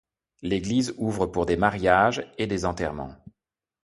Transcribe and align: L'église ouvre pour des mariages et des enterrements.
L'église 0.41 0.95
ouvre 0.97 1.27
pour 1.27 1.45
des 1.45 1.57
mariages 1.57 2.23
et 2.39 2.47
des 2.47 2.65
enterrements. 2.65 3.21